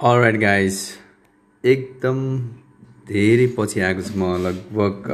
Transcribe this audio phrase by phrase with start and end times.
[0.00, 0.74] All right guys
[1.64, 2.18] एकदम
[3.06, 5.08] धेरै पछि आएको छु म लगभग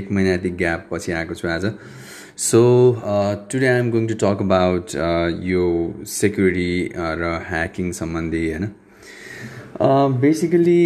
[0.00, 1.64] एक महिना जति ग्याप पछि आएको छु आज।
[2.46, 2.60] So
[3.52, 4.94] today I am going to talk about
[5.50, 5.62] यो
[6.14, 6.74] सेक्युरिटी
[7.20, 8.66] र ह्याकिङ सम्बन्धी होइन?
[10.24, 10.82] बेसिकली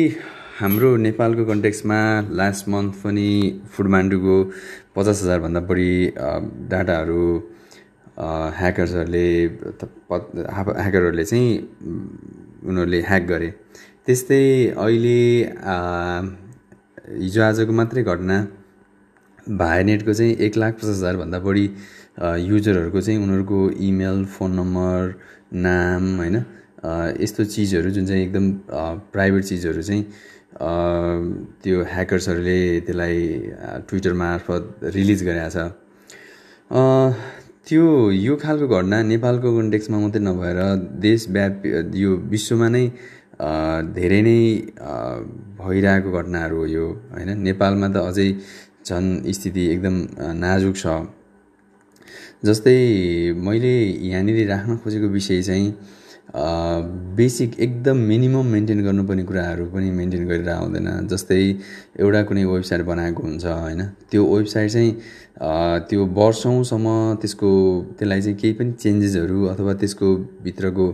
[0.61, 1.99] हाम्रो नेपालको कन्टेक्समा
[2.43, 3.31] लास्ट मन्थ पनि
[3.77, 4.37] फुडमान्डुको
[4.97, 5.97] पचास हजारभन्दा बढी
[6.77, 7.27] डाटाहरू
[8.61, 9.27] ह्याकर्सहरूले
[10.15, 11.51] ह्याकरहरूले चाहिँ
[12.67, 13.49] उनीहरूले ह्याक गरे।
[14.07, 14.45] त्यस्तै
[14.77, 15.21] अहिले
[17.23, 18.37] हिजो आजको मात्रै घटना
[19.59, 21.67] भाइनेटको चाहिँ एक लाख पचास हजारभन्दा बढी
[22.51, 24.99] युजरहरूको चाहिँ उनीहरूको इमेल फोन नम्बर
[25.67, 26.37] नाम होइन
[27.21, 28.47] यस्तो चिजहरू जुन चाहिँ एकदम
[29.13, 30.03] प्राइभेट चिजहरू चाहिँ
[31.63, 33.19] त्यो ह्याकर्सहरूले त्यसलाई
[33.89, 34.65] ट्विटर मार्फत
[34.97, 35.57] रिलिज गरेको छ।
[37.67, 40.59] त्यो यो खालको घटना नेपालको कन्टेक्समा मात्रै नभएर
[41.05, 41.69] देशव्यापी
[42.03, 42.85] यो विश्वमा नै
[43.97, 44.39] धेरै नै
[45.61, 47.31] भइरहेको घटनाहरू हो यो होइन?
[47.47, 48.29] नेपालमा त अझै
[48.87, 49.97] झन् स्थिति एकदम
[50.43, 50.87] नाजुक छ।
[52.49, 52.77] जस्तै
[53.47, 53.75] मैले
[54.09, 55.69] यहाँनिर राख्न खोजेको विषय चाहिँ
[56.31, 61.41] बेसिक एकदम मिनिमम मेन्टेन गर्नुपर्ने कुराहरू पनि मेन्टेन गरेर आउँदैन जस्तै
[62.01, 63.83] एउटा कुनै वेबसाइट बनाएको हुन्छ होइन?
[64.11, 64.93] त्यो वेबसाइट चाहिँ
[65.91, 66.87] त्यो वर्षौँसम्म
[67.21, 67.51] त्यसको
[67.99, 70.09] त्यसलाई चाहिँ केही पनि चेन्जेसहरू अथवा त्यसको
[70.47, 70.87] भित्रको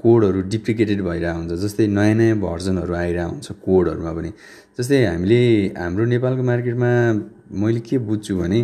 [0.00, 4.30] कोडहरू डिप्लिकेटेड भइरहेको हुन्छ। जस्तै नयाँ नयाँ भर्जनहरू आइरहेको हुन्छ कोडहरूमा पनि।
[4.78, 5.40] जस्तै हामीले
[5.76, 6.90] हाम्रो नेपालको मार्केटमा
[7.46, 8.60] मैले के बुझ्छु भने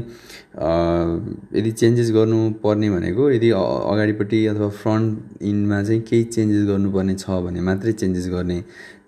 [1.59, 7.61] यदि चेन्जेस गर्नुपर्ने भनेको यदि अगाडिपट्टि अथवा फ्रन्ट इन्डमा चाहिँ केही चेन्जेस गर्नुपर्ने छ भने
[7.69, 8.59] मात्रै चेन्जेस गर्ने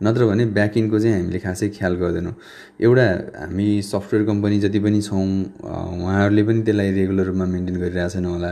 [0.02, 2.34] नत्र भने ब्याक इन्डको चाहिँ हामीले खासै ख्याल गर्दैनौँ।
[2.80, 3.06] एउटा
[3.40, 5.26] हामी सफ्टवेयर कम्पनी जति पनि छौँ
[5.64, 8.50] उहाँहरूले पनि त्यसलाई रेगुलर रूपमा मेन्टेन गरिरहेछन् होला।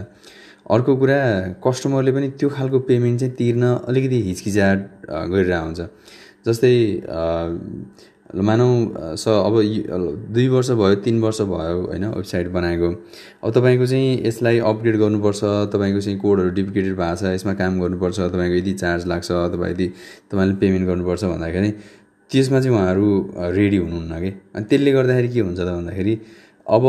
[0.71, 1.19] अर्को कुरा
[1.65, 4.79] कस्टमरले पनि त्यो खालको पेमेन्ट चाहिँ तिर्न अलिकति हिचकिचाट
[5.33, 5.81] गरिरहेको हुन्छ।
[6.47, 6.75] जस्तै
[8.35, 9.55] मानौँ स अब
[10.33, 12.89] दुई वर्ष भयो तिन वर्ष भयो होइन वेबसाइट बनाएको।
[13.45, 15.41] अब तपाईँको चाहिँ यसलाई अपग्रेड गर्नुपर्छ
[15.73, 19.87] तपाईँको चाहिँ कोडहरू डुप्लिकेटेड भएको छ यसमा काम गर्नुपर्छ तपाईँको यदि चार्ज लाग्छ अथवा यदि
[20.33, 21.71] तपाईँले पेमेन्ट गर्नुपर्छ भन्दाखेरि
[22.31, 24.31] त्यसमा चाहिँ उहाँहरू रेडी हुनुहुन्न कि?
[24.57, 26.15] अनि त्यसले गर्दाखेरि के हुन्छ त भन्दाखेरि
[26.67, 26.85] अब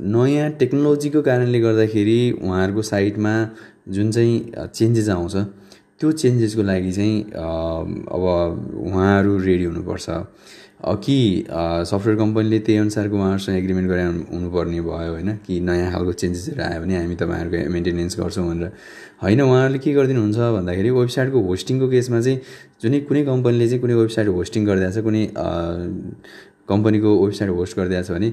[0.00, 3.34] नयाँ टेक्नोलोजीको कारणले गर्दाखेरि उहाँहरूको साइटमा
[3.94, 5.36] जुन चाहिँ चेन्जेस आउँछ
[6.04, 8.24] त्यो चेन्जेसको लागि चाहिँ अब
[8.76, 10.06] उहाँहरू रेडी हुनुपर्छ।
[11.00, 11.16] कि
[11.88, 15.30] सफ्टवेयर कम्पनीले त्यही अनुसारको उहाँहरूसँग एग्रिमेन्ट गरे हुनुपर्ने भयो होइन?
[15.46, 18.72] कि नयाँ खालको चेन्जेसहरू आयो भने हामी तपाईँहरूको मेन्टेनेन्स गर्छौँ भनेर।
[19.24, 22.38] होइन उहाँहरूले के गरिदिनुहुन्छ भन्दाखेरि वेबसाइटको होस्टिङको केसमा चाहिँ
[22.84, 25.22] जुनै कुनै कम्पनीले चाहिँ कुनै वेबसाइट होस्टिङ गरिदिएको छ कुनै
[26.68, 28.28] कम्पनीको वेबसाइट होस्ट गरिदिएको छ भने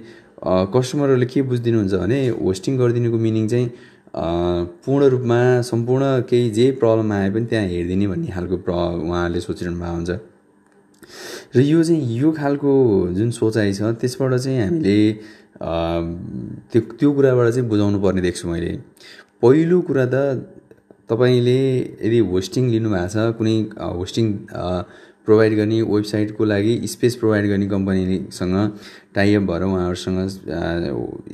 [0.76, 3.68] कस्टमरहरूले के बुझिदिनुहुन्छ भने होस्टिङ गरिदिनुको मिनिङ चाहिँ
[4.16, 9.80] पूर्ण रूपमा सम्पूर्ण केही जे प्रब्लम आए पनि त्यहाँ हेरिदिने भन्ने खालको प्र उहाँहरूले सोचिरहनु
[9.80, 10.12] भएको हुन्छ।
[11.56, 12.72] र यो चाहिँ यो खालको
[13.16, 14.98] जुन सोचाइ छ त्यसबाट चाहिँ हामीले
[16.72, 18.72] त्यो त्यो कुराबाट चाहिँ बुझाउनु पर्ने देख्छु मैले।
[19.42, 20.16] पहिलो कुरा त
[21.10, 21.60] तपाईँले
[22.04, 23.56] यदि होस्टिङ लिनुभएको छ कुनै
[24.00, 24.26] होस्टिङ
[25.26, 28.56] प्रोभाइड गर्ने वेबसाइटको लागि स्पेस प्रोभाइड गर्ने कम्पनीसँग
[29.16, 30.20] टाइअप भएर उहाँहरूसँग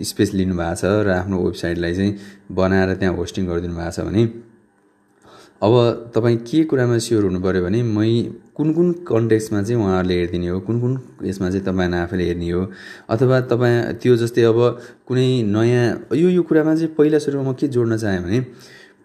[0.03, 2.17] स्पेस लिनुभएको छ र आफ्नो वेबसाइटलाई चाहिँ
[2.51, 4.25] बनाएर त्यहाँ होस्टिङ गरिदिनु भएको छ भने।
[5.63, 8.09] अब तपाईँ के कुरामा स्योर हुनु पऱ्यो भने मै
[8.57, 10.93] कुन कुन कन्टेक्समा चाहिँ उहाँहरूले हेरिदिने हो कुन कुन
[11.23, 12.61] यसमा चाहिँ तपाईँले आफैले हेर्ने हो
[13.09, 14.59] अथवा तपाईँ त्यो जस्तै अब
[15.07, 18.39] कुनै नयाँ यो यो कुरामा चाहिँ पहिला सुरुमा म के जोड्न चाहेँ भने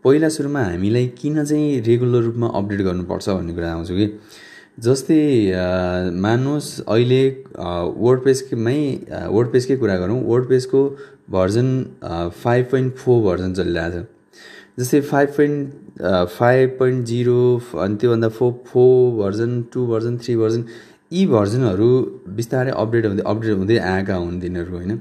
[0.04, 4.06] पहिला सुरुमा हामीलाई किन चाहिँ रेगुलर रूपमा अपडेट गर्नुपर्छ भन्ने कुरा आउँछु कि?
[4.78, 5.52] जस्तै
[6.24, 7.24] मान्नुहोस् अहिले
[8.04, 8.80] वर्ड पेजमै
[9.28, 10.80] वर्ड पेजकै कुरा गरौँ वर्ड पेजको
[11.30, 11.68] version
[12.42, 16.00] five point four version चलिरहेको छ। जस्तै five point
[16.38, 17.42] five point zero
[17.84, 20.64] अनि त्योभन्दा four four version two version three version
[21.12, 21.90] यी भर्जनहरू
[22.40, 24.98] बिस्तारै अपडेट हुँदै अपडेट हुँदै आएका हुन् तिनीहरू होइन?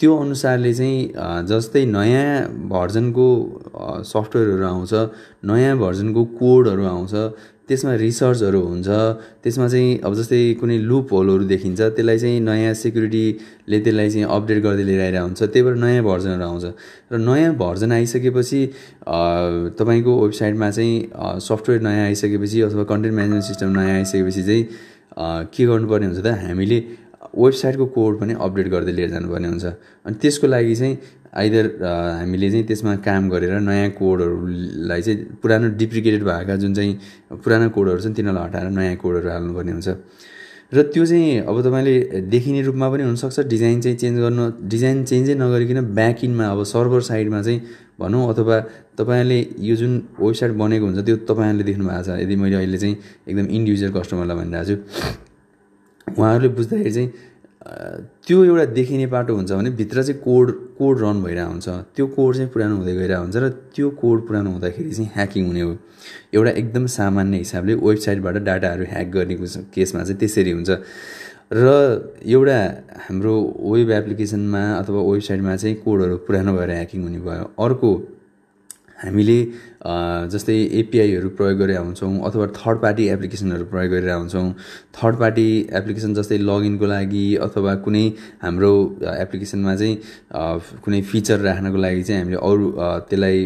[0.00, 0.98] त्यो अनुसारले चाहिँ
[1.46, 2.28] जस्तै नयाँ
[2.74, 3.26] भर्जनको
[4.12, 4.92] सफ्टवेयरहरू आउँछ
[5.46, 7.14] नयाँ भर्जनको कोडहरू आउँछ
[7.68, 8.88] त्यसमा रिसर्चहरू हुन्छ।
[9.42, 14.58] त्यसमा चाहिँ अब जस्तै कुनै लुप होलहरू देखिन्छ त्यसलाई चाहिँ नयाँ सेक्युरिटीले त्यसलाई चाहिँ अपडेट
[14.66, 16.64] गर्दै लिएर आइरहेको हुन्छ। त्यही भएर नयाँ भर्जनहरू आउँछ।
[17.12, 18.60] र नयाँ भर्जन आइसकेपछि
[19.78, 20.94] तपाईँको वेबसाइटमा चाहिँ
[21.48, 24.62] सफ्टवेयर नयाँ आइसकेपछि अथवा कन्टेन्ट म्यानेजमेन्ट सिस्टम नयाँ आइसकेपछि चाहिँ
[25.54, 26.28] के गर्नुपर्ने हुन्छ त?
[26.44, 26.78] हामीले
[27.22, 29.66] वेबसाइटको कोड पनि अपडेट गर्दै लिएर जानुपर्ने हुन्छ।
[30.06, 30.94] अनि त्यसको लागि चाहिँ
[31.32, 31.64] आइदर
[32.20, 36.92] हामीले चाहिँ त्यसमा काम गरेर नयाँ कोडहरूलाई चाहिँ पुरानो डिप्रिकेटेड भएका जुन चाहिँ
[37.44, 39.88] पुरानो कोडहरू छन् तिनीहरूलाई हटाएर नयाँ कोडहरू हाल्नुपर्ने हुन्छ।
[40.72, 41.94] र त्यो चाहिँ अब तपाईँले
[42.32, 47.00] देखिने रूपमा पनि हुनसक्छ। डिजाइन चाहिँ चेन्ज गर्नु डिजाइन चेन्जै नगरिकन ब्याक इनमा अब सर्भर
[47.00, 47.60] साइडमा चाहिँ
[48.00, 48.56] भनौँ अथवा
[48.98, 52.96] तपाईँले यो जुन वेबसाइट बनेको हुन्छ त्यो तपाईँहरूले देख्नु भएको छ। यदि मैले अहिले चाहिँ
[53.28, 55.31] एकदम इन्डिभिजुअल कस्टमरलाई भनिरहेको छु।
[56.18, 57.10] उहाँहरूले बुझ्दाखेरि चाहिँ
[58.26, 62.34] त्यो एउटा देखिने बाटो हुन्छ भने भित्र चाहिँ कोड कोड रन भइरहेको हुन्छ त्यो कोड
[62.36, 65.76] चाहिँ पुरानो हुँदै गइरहेको हुन्छ र त्यो कोड पुरानो हुँदाखेरि चाहिँ ह्याकिङ हुने हो।
[66.34, 70.70] एउटा एकदम सामान्य हिसाबले वेबसाइटबाट डाटाहरू ह्याक गर्नेको केसमा चाहिँ त्यसरी हुन्छ।
[71.52, 71.66] र
[72.26, 72.58] एउटा
[73.06, 77.90] हाम्रो वेब एप्लिकेसनमा अथवा वेबसाइटमा चाहिँ कोडहरू पुरानो भएर ह्याकिङ हुने भयो। अर्को
[79.02, 79.38] हामीले
[80.32, 84.46] जस्तै एपिआईहरू प्रयोग गरेर हुन्छौँ अथवा थर्ड पार्टी एप्लिकेसनहरू प्रयोग गरेर हुन्छौँ
[84.98, 85.46] थर्ड पार्टी
[85.78, 88.04] एप्लिकेसन जस्तै लगइनको लागि अथवा कुनै
[88.42, 88.72] हाम्रो
[89.24, 89.96] एप्लिकेसनमा चाहिँ
[90.84, 92.70] कुनै फिचर राख्नको लागि चाहिँ हामीले अरू
[93.10, 93.38] त्यसलाई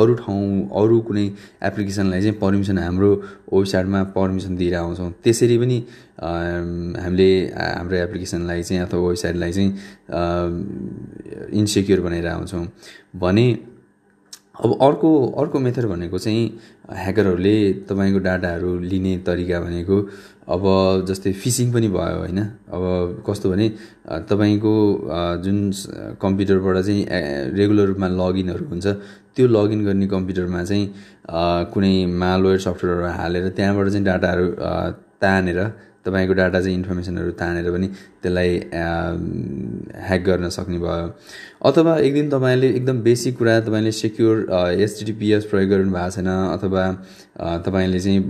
[0.00, 0.46] अरू ठाउँ
[0.82, 1.26] अरू कुनै
[1.70, 3.10] एप्लिकेसनलाई चाहिँ पर्मिसन हाम्रो
[3.52, 5.78] वेबसाइटमा पर्मिसन दिएर आउँछौँ। त्यसरी पनि
[7.02, 9.70] हामीले हाम्रो एप्लिकेसनलाई चाहिँ अथवा वेबसाइटलाई चाहिँ
[11.60, 12.66] इन्सेक्योर बनाएर आउँछौँ।
[13.22, 13.46] भने
[14.54, 15.10] अब अर्को
[15.40, 16.42] अर्को मेथड भनेको चाहिँ
[16.94, 17.56] ह्याकरहरूले
[17.88, 19.96] तपाईँको डाटाहरू लिने तरिका भनेको
[20.54, 20.62] अब
[21.08, 22.38] जस्तै फिसिङ पनि भयो होइन।
[22.70, 22.82] अब
[23.26, 23.68] कस्तो भने
[24.30, 24.74] तपाईँको
[25.44, 25.58] जुन
[26.22, 27.02] कम्प्युटरबाट चाहिँ
[27.58, 28.86] रेगुलर रूपमा लगइनहरू हुन्छ
[29.34, 30.84] त्यो लगइन गर्ने कम्प्युटरमा चाहिँ
[31.74, 34.46] कुनै मालवेयर सफ्टवेयरहरू हालेर त्यहाँबाट चाहिँ डाटाहरू
[35.22, 35.60] तानेर
[36.04, 37.88] तपाईँको डाटा चाहिँ इन्फर्मेसनहरू तानेर पनि
[38.22, 38.50] त्यसलाई
[40.06, 41.08] ह्याक गर्न सक्ने भयो।
[41.64, 44.36] अथवा एक दिन तपाईँले एकदम बेसिक कुरा तपाईँले सेक्योर
[44.84, 46.84] एसटिडिपिएस प्रयोग गर्नु भएको छैन अथवा
[47.66, 48.20] तपाईँले चाहिँ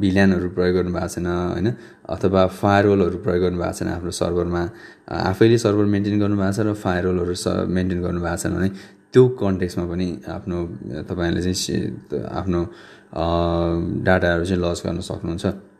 [0.00, 1.68] भिल्यानहरू प्रयोग गर्नु भएको छैन होइन?
[2.14, 4.62] अथवा फायरवलहरू प्रयोग गर्नु भएको छैन आफ्नो सर्भरमा।
[5.10, 8.68] आफैले सर्भर मेन्टेन गर्नु भएको छ र फायरवलहरू स मेन्टेन गर्नु भएको छैन भने
[9.12, 10.56] त्यो कन्टेक्समा पनि आफ्नो
[11.10, 12.60] तपाईँले चाहिँ आफ्नो
[14.06, 15.75] डाटाहरू चाहिँ लस गर्न सक्नुहुन्छ।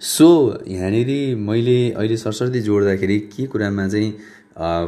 [0.00, 0.28] सो
[0.68, 4.10] यहाँनिर मैले अहिले सरस्वती जोड्दाखेरि के कुरामा चाहिँ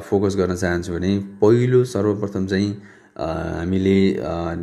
[0.09, 2.71] फोकस गर्न चाहन्छु भने पहिलो सर्वप्रथम चाहिँ
[3.13, 3.99] हामीले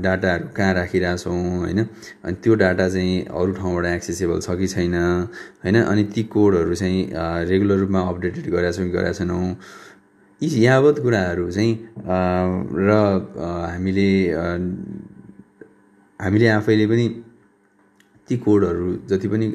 [0.03, 1.79] डाटाहरू कहाँ राखिरहेछौँ होइन?
[2.25, 4.95] अनि त्यो डाटा चाहिँ अरू ठाउँबाट एक्सेसेबल छ कि छैन
[5.63, 5.75] होइन?
[5.83, 6.99] अनि ती कोडहरू चाहिँ
[7.49, 9.55] रेगुलर रूपमा अपडेटेड गरेका छौँ कि गरेका छैनौँ?
[10.41, 11.73] यी यावत कुराहरू चाहिँ
[12.07, 12.89] र
[13.69, 14.09] हामीले
[16.19, 17.05] हामीले आफैले पनि
[18.29, 19.47] ती कोडहरू जति पनि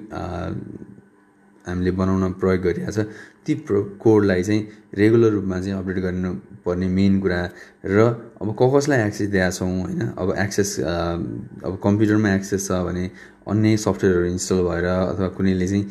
[1.65, 3.07] हामीले बनाउन प्रयोग गरिरहेको छ
[3.47, 3.55] ती
[4.01, 4.61] कोडलाई चाहिँ
[4.99, 7.41] रेगुलर रूपमा चाहिँ अपडेट गर्नुपर्ने मेन कुरा
[7.87, 7.99] र
[8.43, 10.01] अब क कसलाई एक्सेस छौँ होइन?
[10.19, 13.05] अब एक्सेस अब कम्प्युटरमा एक्सेस छ भने
[13.49, 15.85] अन्य सफ्टवेयरहरू इन्स्टल भएर अथवा कुनैले चाहिँ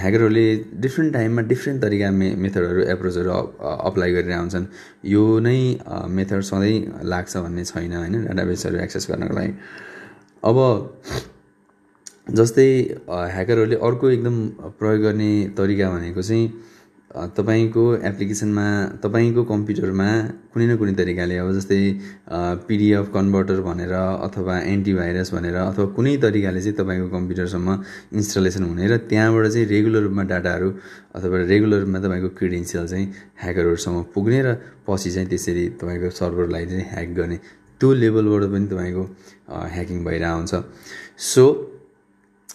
[0.00, 0.46] ह्याकरहरूले
[0.84, 3.30] डिफ्रेन्ट टाइममा डिफ्रेन्ट तरिका मे मेथडहरू एप्रोचहरू
[3.88, 4.66] अप्लाई गरेर आउँछन्
[5.12, 5.58] यो नै
[6.16, 8.24] मेथड सधैँ लाग्छ भन्ने छैन होइन?
[8.24, 9.52] डाटाबेसहरू एक्सेस गर्नको लागि।
[10.44, 10.56] अब
[12.26, 12.66] जस्तै
[13.28, 14.36] ह्याकरहरूले अर्को एकदम
[14.78, 16.46] प्रयोग गर्ने तरिका भनेको चाहिँ
[17.30, 18.66] तपाईँको एप्लिकेसनमा
[19.02, 20.06] तपाईँको कम्प्युटरमा
[20.48, 21.80] कुनै न कुनै तरिकाले अब जस्तै
[22.62, 27.68] पिडिएफ कन्भर्टर भनेर अथवा एन्टिभाइरस भनेर अथवा कुनै तरिकाले चाहिँ तपाईँको कम्प्युटरसम्म
[28.14, 30.70] इन्स्टलेसन हुने र त्यहाँबाट चाहिँ रेगुलर रूपमा डाटाहरू
[31.12, 33.06] अथवा रेगुलर रूपमा तपाईँको क्रिडेन्सियल चाहिँ
[33.42, 34.54] ह्याकरहरूसम्म पुग्ने र
[34.86, 37.36] पछि चाहिँ त्यसरी तपाईँको सर्भरलाई चाहिँ ह्याक गर्ने
[37.80, 39.04] त्यो लेभलबाट पनि तपाईँको
[39.68, 40.54] ह्याकिङ भइरहेको हुन्छ
[41.26, 41.44] सो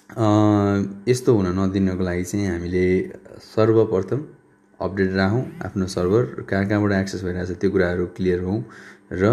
[0.09, 2.83] यस्तो हुन नदिनको लागि चाहिँ हामीले
[3.43, 4.19] सर्वप्रथम
[4.79, 8.59] अपडेट राखौँ आफ्नो सर्भर कहाँ कहाँबाट एक्सेस भइरहेको छ त्यो कुराहरू क्लियर हौँ
[9.11, 9.23] र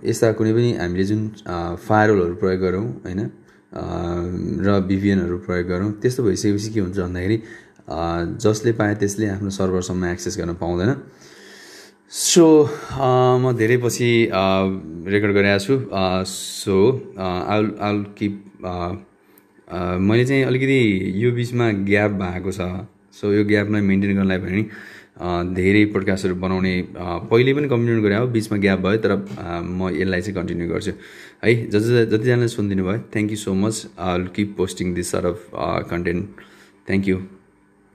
[0.00, 1.20] यस्ता कुनै पनि हामीले जुन
[1.76, 3.20] फायरवलहरू प्रयोग गरौँ होइन
[4.64, 7.36] र बिभिएनहरू प्रयोग गरौँ त्यस्तो भइसकेपछि के हुन्छ भन्दाखेरि
[8.40, 10.90] जसले पाए त्यसले आफ्नो सर्भरसम्म एक्सेस गर्न पाउँदैन।
[12.08, 12.46] सो
[12.96, 15.74] म धेरै पछि रेकर्ड गरिरहेको छु।
[16.26, 16.76] सो
[17.20, 18.34] आल आल किप
[19.70, 20.78] मैले चाहिँ अलिकति
[21.24, 22.60] यो बिचमा ग्याप भएको छ।
[23.20, 24.62] सो यो ग्यापलाई मेन्टेन गर्नलाई भने
[25.54, 26.74] धेरै पोडकास्टहरू बनाउने
[27.30, 29.12] पहिले पनि कन्टिन्यू गरे हो बिचमा ग्याप भयो तर
[29.62, 30.92] म यसलाई चाहिँ कन्टिन्यू गर्छु।
[31.44, 35.26] है जति जतिजनाले सुनिदिनु भयो thank you so much I will keep posting this sort
[35.26, 35.50] of
[35.90, 36.24] content
[36.88, 37.16] thank you